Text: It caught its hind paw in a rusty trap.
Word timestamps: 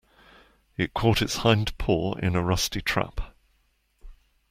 It 0.77 0.95
caught 0.95 1.21
its 1.21 1.35
hind 1.35 1.77
paw 1.77 2.13
in 2.15 2.35
a 2.35 2.41
rusty 2.41 2.81
trap. 2.81 3.21